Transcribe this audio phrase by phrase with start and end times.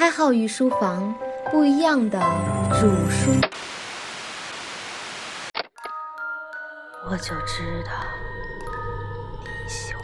[0.00, 1.14] 开号与书房
[1.52, 2.18] 不一样的
[2.70, 3.30] 主书，
[7.06, 7.92] 我就知道
[9.42, 10.02] 你喜欢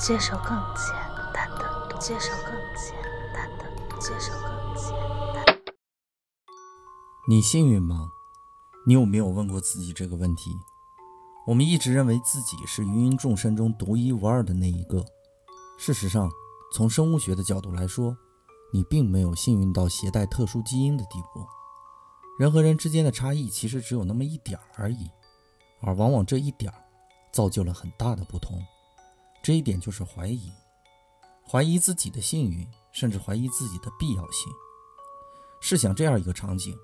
[0.00, 0.92] 接受更简
[1.32, 2.96] 单的，接受更简
[3.32, 4.92] 单的，接受更简
[5.32, 5.56] 单。
[7.28, 8.08] 你幸运吗？
[8.88, 10.50] 你有没有问过自己这个问题？
[11.46, 15.04] 我们一直认为自己是芸芸众生中独一无二的那一个。
[15.78, 16.28] 事实上，
[16.74, 18.16] 从生物学的角度来说，
[18.74, 21.46] 你并没有幸运到携带特殊基因的地步。
[22.40, 25.08] 人和人之间的差异其实只有那么一点儿而已，
[25.80, 26.74] 而往往这一点儿
[27.30, 28.60] 造就了很大的不同。
[29.44, 30.50] 这一点就是怀疑，
[31.48, 34.52] 怀疑自己的幸运，甚至怀疑自己的必要性。
[35.60, 36.76] 试想这样一个场景：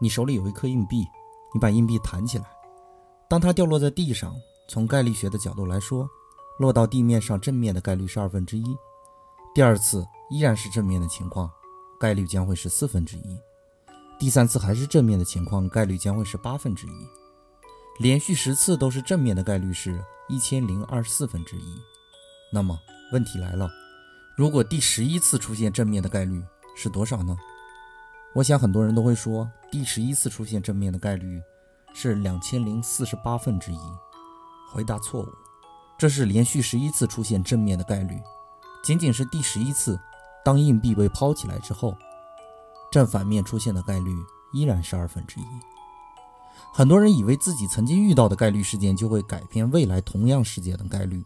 [0.00, 1.06] 你手里有一颗硬币，
[1.54, 2.46] 你把硬币弹起来。
[3.28, 4.34] 当它掉落在地上，
[4.68, 6.08] 从概率学的角度来说，
[6.58, 8.76] 落到地面上正面的概率是二分之一。
[9.54, 11.48] 第二次依然是正面的情况，
[12.00, 13.38] 概率将会是四分之一。
[14.18, 16.90] 第三次还是正面的情况，概率将会是八分之一。
[18.00, 21.80] 连续十次都是正面的概率是一千零二十四分之一。
[22.52, 22.76] 那么
[23.12, 23.70] 问题来了，
[24.36, 26.42] 如果第十一次出现正面的概率
[26.74, 27.36] 是多少呢？
[28.34, 31.40] 我想很多人都会说，第十一次出现正面的概率。
[31.96, 33.78] 是两千零四十八分之一，
[34.72, 35.28] 回答错误。
[35.96, 38.20] 这是连续十一次出现正面的概率，
[38.84, 39.98] 仅仅是第十一次，
[40.44, 41.96] 当硬币被抛起来之后，
[42.92, 44.14] 正反面出现的概率
[44.52, 45.44] 依然是二分之一。
[46.70, 51.24] 很多人以为自己曾经遇到的概率事件就会改变未来同样事件的概率，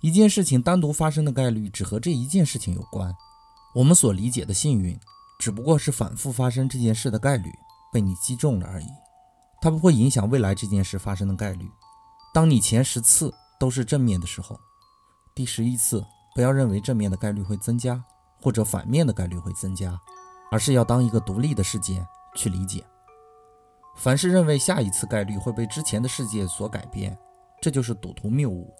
[0.00, 3.12] 一件事情单独发生的概率只和这一件事情有关。
[3.74, 4.96] 我们所理解的幸运，
[5.40, 7.50] 只不过是反复发生这件事的概率
[7.92, 8.86] 被你击中了而已。
[9.60, 11.68] 它不会影响未来这件事发生的概率。
[12.32, 14.60] 当你前十次都是正面的时候，
[15.34, 18.02] 第十一次不要认为正面的概率会增加，
[18.40, 19.98] 或者反面的概率会增加，
[20.50, 22.84] 而是要当一个独立的事件去理解。
[23.96, 27.18] 凡是认为下一次概率会被之前的世界所改变，
[27.60, 28.72] 这就是赌徒谬误。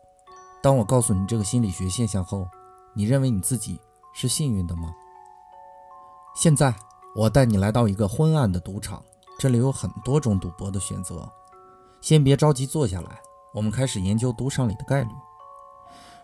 [0.63, 2.49] 当我告诉你这个心理学现象后，
[2.95, 3.79] 你认为你自己
[4.15, 4.91] 是幸运的吗？
[6.35, 6.75] 现在
[7.15, 9.03] 我带你来到一个昏暗的赌场。
[9.39, 11.29] 这里有很多种赌博的选择，
[12.01, 13.21] 先别着急坐下来，
[13.53, 15.11] 我们开始研究赌场里的概率。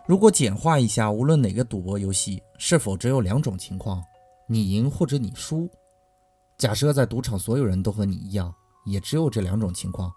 [0.09, 4.03] 如果简化一下，无论哪个赌博游戏，是否只有两种情况：
[4.47, 5.69] 你赢或者你输？
[6.57, 8.51] 假设在赌场所有人都和你一样，
[8.85, 10.11] 也只有这两种情况，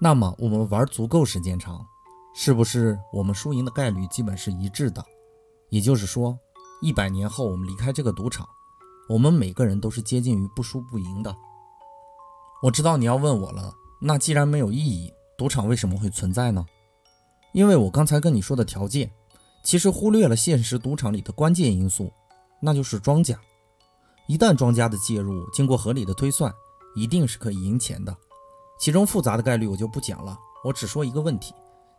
[0.00, 1.84] 那么我们玩足够时间长，
[2.34, 5.04] 是不是我们输赢的概率基本是一致的？
[5.68, 6.34] 也就是说，
[6.80, 8.48] 一百年后我们离开这个赌场，
[9.10, 11.36] 我们每个人都是接近于不输不赢的。
[12.62, 16.64] 我知道你要问我了，那既然没有意义，赌场为什么会存在呢？
[17.52, 19.10] 因为我刚才跟你说的条件，
[19.62, 22.12] 其实忽略了现实赌场里的关键因素，
[22.60, 23.38] 那就是庄家。
[24.26, 26.52] 一旦庄家的介入，经过合理的推算，
[26.94, 28.14] 一定是可以赢钱的。
[28.78, 31.54] 其中复杂的概率我就不讲了，我只说一个问题，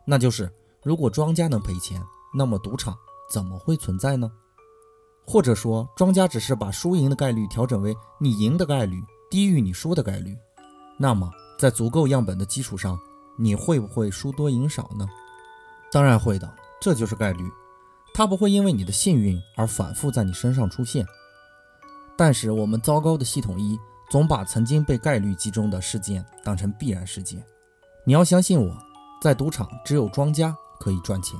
[0.06, 0.50] 那就是
[0.82, 2.02] 如果庄家能赔钱，
[2.34, 2.96] 那么赌场
[3.30, 4.30] 怎么会存在呢？
[5.26, 9.00] 或者说，庄家只是把输赢的概率调整为你赢的概率
[9.30, 10.36] 低于你输的概率。
[10.98, 12.98] 那么，在足够样本的基础上，
[13.38, 15.08] 你会不会输多赢少呢？
[15.92, 16.48] 当然会的，
[16.80, 17.50] 这就是概率，
[18.14, 21.04] 它不会因为你的幸运而反复在你身上出现。
[22.16, 23.78] 但是我们糟糕的系统一
[24.10, 27.44] 总把曾经被概率击中的事件当成必然事件。
[28.04, 28.76] 你要相信我，
[29.20, 31.38] 在赌场只有庄家可以赚钱。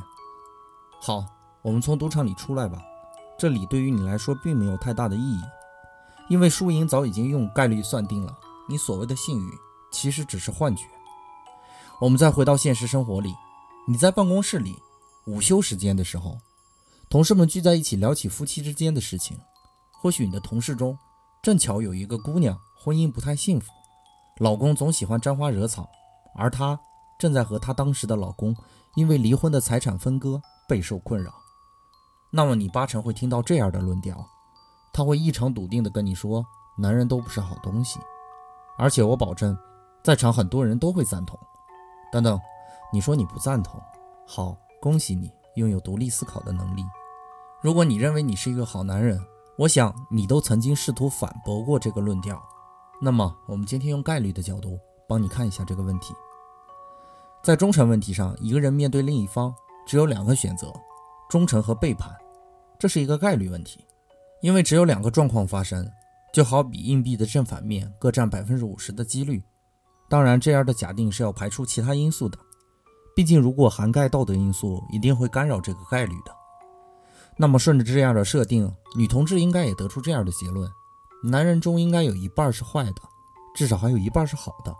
[1.00, 1.24] 好，
[1.62, 2.78] 我们从赌场里出来吧，
[3.38, 5.40] 这里对于你来说并没有太大的意义，
[6.28, 8.36] 因为输赢早已经用概率算定了。
[8.68, 9.52] 你所谓的幸运，
[9.90, 10.84] 其实只是幻觉。
[12.00, 13.34] 我们再回到现实生活里，
[13.86, 14.76] 你在办公室里
[15.26, 16.38] 午休时间的时候，
[17.08, 19.38] 同事们聚在一起聊起夫妻之间的事情。
[20.00, 20.96] 或许你的同事中
[21.42, 23.72] 正巧有一个姑娘，婚姻不太幸福，
[24.38, 25.88] 老公总喜欢沾花惹草，
[26.36, 26.78] 而她
[27.18, 28.54] 正在和她当时的老公
[28.96, 31.32] 因为离婚的财产分割备受困扰。
[32.30, 34.24] 那么你八成会听到这样的论调，
[34.92, 36.46] 他会异常笃定地跟你说
[36.78, 37.98] ：“男人都不是好东西。”
[38.78, 39.56] 而且我保证，
[40.04, 41.38] 在场很多人都会赞同。
[42.12, 42.40] 等等，
[42.92, 43.80] 你说你不赞同？
[44.26, 46.82] 好，恭喜你拥有独立思考的能力。
[47.62, 49.20] 如果你认为你是一个好男人，
[49.56, 52.42] 我想你都曾经试图反驳过这个论调。
[53.00, 54.78] 那么，我们今天用概率的角度
[55.08, 56.14] 帮你看一下这个问题。
[57.42, 59.54] 在忠诚问题上，一个人面对另一方
[59.86, 60.72] 只有两个选择：
[61.28, 62.14] 忠诚和背叛。
[62.78, 63.84] 这是一个概率问题，
[64.40, 65.90] 因为只有两个状况发生。
[66.32, 69.42] 就好比硬币的正反面各占百分之五十的几率，
[70.08, 72.38] 当然这样的假定是要排除其他因素的。
[73.14, 76.34] 毕竟如果涵盖道德因素，一定会干扰这个概率的。
[77.36, 80.70] 那么顺着这样的设定，女同志应该也得出这样的结论：
[81.22, 83.02] 男人中应该有一半是坏的，
[83.54, 84.74] 至少还有一半是好的。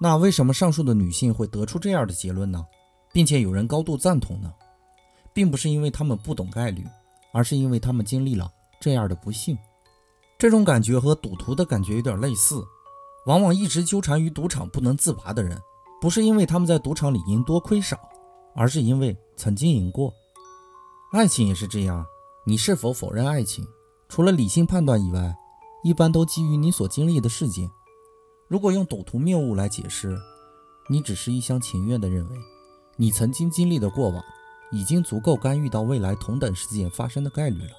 [0.00, 2.64] 那为什么上述的女性会得出这样的结论呢？
[3.12, 4.52] 并且有人高度赞同呢？
[5.32, 6.86] 并不是因为他们不懂概率，
[7.32, 9.56] 而是因为他们经历了这样的不幸。
[10.38, 12.64] 这种感觉和赌徒的感觉有点类似。
[13.26, 15.60] 往往一直纠缠于赌场不能自拔的人，
[16.00, 17.98] 不是因为他们在赌场里赢多亏少，
[18.54, 20.12] 而是因为曾经赢过。
[21.12, 22.04] 爱情也是这样，
[22.46, 23.66] 你是否否认爱情，
[24.08, 25.34] 除了理性判断以外，
[25.84, 27.70] 一般都基于你所经历的事件。
[28.48, 30.18] 如果用赌徒谬误来解释，
[30.88, 32.36] 你只是一厢情愿地认为，
[32.96, 34.24] 你曾经经历的过往
[34.72, 37.72] 已经足够干预到未来同等事件发生的概率了。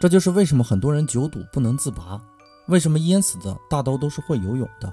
[0.00, 2.20] 这就是为什么很多人久赌不能自拔。
[2.68, 4.92] 为什么淹死的大都都是会游泳的？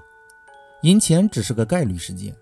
[0.82, 2.36] 赢钱只是个概率事件，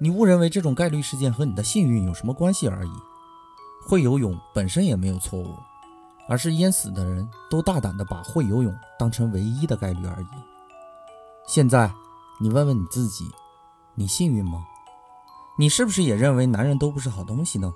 [0.00, 2.90] 你误认为这种概率事件和你的幸运有什么关系而已。
[3.86, 5.54] 会游泳本身也没有错误，
[6.26, 10.26] 而是淹死的人都大胆地把会游泳当成唯一的概率而已。
[11.46, 11.92] 现在
[12.40, 13.28] 你问问你自己，
[13.94, 14.64] 你幸运吗？
[15.58, 17.70] 你是不是也认为男人都不是好东西呢？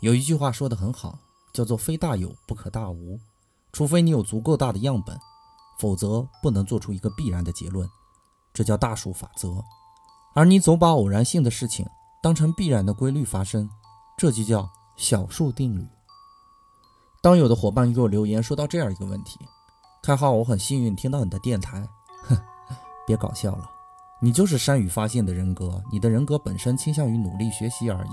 [0.00, 1.18] 有一句话说得很好，
[1.52, 3.18] 叫做“非大有不可大无”，
[3.72, 5.18] 除非你有足够大的样本。
[5.78, 7.88] 否则不能做出一个必然的结论，
[8.52, 9.62] 这叫大数法则。
[10.34, 11.86] 而你总把偶然性的事情
[12.22, 13.68] 当成必然的规律发生，
[14.16, 15.86] 这就叫小数定律。
[17.22, 19.38] 当有的伙伴给我留言说到这样一个问题
[20.02, 21.86] ：“开号，我很幸运听到你的电台。”
[22.24, 22.36] 哼，
[23.06, 23.70] 别搞笑了，
[24.20, 28.10] 你就是善于发现的人格，你的人格本身倾向于努力学习而已，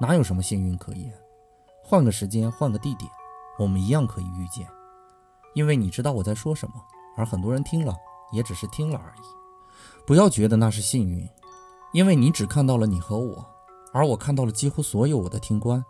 [0.00, 1.12] 哪有什么幸运可言？
[1.82, 3.10] 换个时间，换个地点，
[3.58, 4.66] 我们一样可以遇见，
[5.54, 6.74] 因为你知道我在说什么。
[7.16, 7.94] 而很多人听了
[8.32, 9.45] 也只是听了而已，
[10.06, 11.28] 不要觉得那是幸运，
[11.92, 13.44] 因为你只看到了你和我，
[13.92, 15.84] 而我看到了几乎所有我的听官，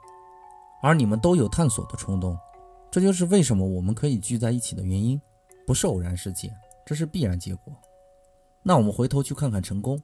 [0.82, 2.38] 而你们都有探索的冲动，
[2.90, 5.20] 这就是为什么我们可以聚在一起的原因，
[5.66, 6.50] 不是偶然事件，
[6.86, 7.74] 这是必然结果。
[8.62, 10.02] 那我们回头去看看成功，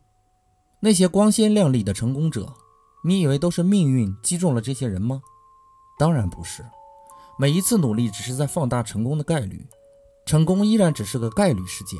[0.80, 2.52] 那些光鲜亮丽的成功者，
[3.04, 5.22] 你以为都是命运击中了这些人吗？
[5.98, 6.62] 当然不是，
[7.38, 9.66] 每一次努力只是在放大成功的概率。
[10.24, 11.98] 成功依然只是个概率事件，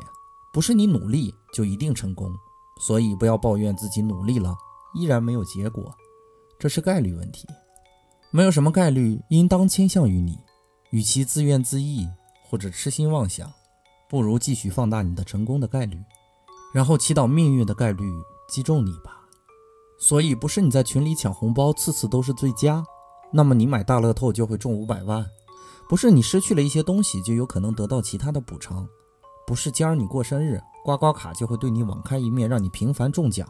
[0.53, 2.31] 不是你努力就一定成功，
[2.79, 4.55] 所以不要抱怨自己努力了
[4.93, 5.91] 依然没有结果，
[6.59, 7.47] 这是概率问题。
[8.29, 10.37] 没有什么概率应当倾向于你，
[10.91, 12.07] 与其自怨自艾
[12.43, 13.51] 或者痴心妄想，
[14.07, 15.97] 不如继续放大你的成功的概率，
[16.71, 18.03] 然后祈祷命运的概率
[18.47, 19.21] 击中你吧。
[19.99, 22.85] 所以不是你在群里抢红包次次都是最佳，
[23.31, 25.25] 那么你买大乐透就会中五百万。
[25.89, 28.87] 不是你失去了一些东西就有可能得到其他的补偿，
[29.45, 33.47] 不是今儿你过生日，刮刮卡就会对你网开一面，让你频繁中奖。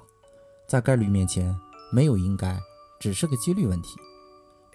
[0.67, 1.55] 在概率面前，
[1.91, 2.59] 没有应该，
[2.99, 3.95] 只是个几率问题。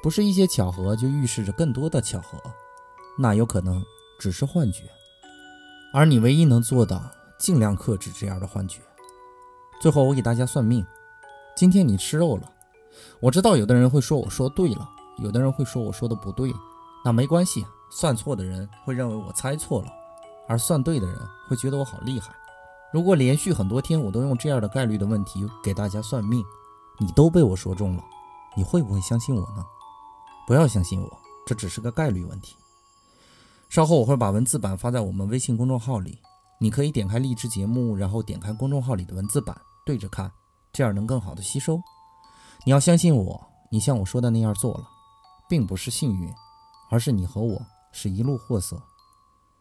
[0.01, 2.39] 不是一些巧合就预示着更多的巧合，
[3.19, 3.83] 那有可能
[4.21, 4.85] 只是幻觉。
[5.93, 8.81] 而你唯一能做的，尽量克制这样的幻觉。
[9.81, 10.87] 最后，我给大家算命，
[11.57, 12.53] 今天你吃肉了。
[13.21, 14.89] 我知道有的人会说我说对了，
[15.19, 16.55] 有的人会说我说的不对。
[17.05, 19.89] 那没关系，算错的人会认为我猜错了，
[20.49, 21.17] 而算对的人
[21.47, 22.35] 会觉得我好厉害。
[22.93, 26.43] 如果连续很多天我都用这样的概率的问题给大家算命，
[26.99, 28.03] 你都被我说中了，
[28.57, 29.65] 你会不会相信我呢？
[30.47, 32.57] 不要相信我，这只是个概率问题。
[33.69, 36.19] 稍后我会把文字版发在我们微信公众号里，
[36.59, 40.33] 你可以点开励志节目，然后点开公众号里的文字版对着看，
[40.73, 41.79] 这样能更好的吸收。
[42.65, 44.89] 你要相信我，你像我说的那样做了，
[45.49, 46.33] 并不是幸运。
[46.91, 47.61] 而是你和我
[47.93, 48.81] 是一路货色，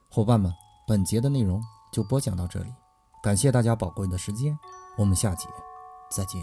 [0.10, 0.50] 伙伴们，
[0.88, 2.74] 本节的内容就播讲到这里，
[3.22, 4.58] 感谢大家宝贵的时间，
[4.98, 5.50] 我们下节
[6.10, 6.41] 再见。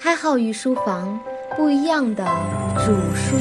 [0.00, 1.16] 开号与书房
[1.56, 2.24] 不一样的
[2.84, 3.36] 主书。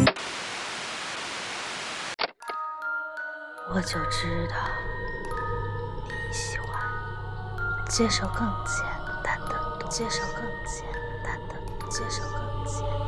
[3.74, 4.56] 我就知道
[6.06, 6.65] 你喜欢
[7.96, 8.84] 接受更简
[9.24, 10.86] 单的，接受更简
[11.24, 11.56] 单的，
[11.90, 13.05] 接受更简。